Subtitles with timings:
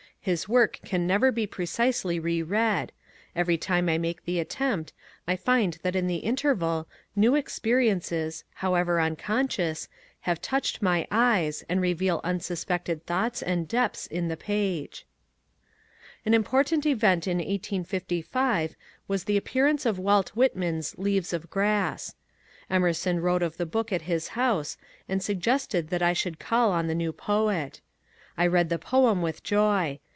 [0.23, 2.91] His work can never be precisely re read;
[3.35, 4.93] every time I make the attempt
[5.27, 9.87] I find that in the interval new experiences, however uncon scious,
[10.19, 15.07] have touched my eyes and reveal unsuspected thoughts and depths in the page.
[16.23, 18.75] An important event in 1855
[19.07, 22.13] was the appearance of Walt Whitman's ^^ Leaves of Grass."
[22.69, 24.77] Emerson spoke of the book at his house,
[25.09, 27.81] and suggested that I should call on the new poet
[28.37, 29.99] I read the poem with joy.